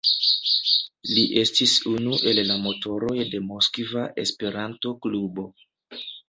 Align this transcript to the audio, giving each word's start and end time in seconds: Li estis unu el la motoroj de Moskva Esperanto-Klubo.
Li 1.09 1.25
estis 1.41 1.73
unu 1.91 2.17
el 2.31 2.41
la 2.47 2.55
motoroj 2.63 3.19
de 3.35 3.43
Moskva 3.51 4.07
Esperanto-Klubo. 4.25 5.47